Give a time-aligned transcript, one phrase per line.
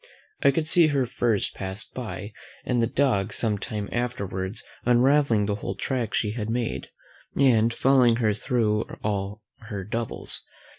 [0.41, 2.33] I could see her first pass by,
[2.65, 6.87] and the dogs some time afterwards unravelling the whole track she had made,
[7.35, 10.41] and following her thro' all her doubles.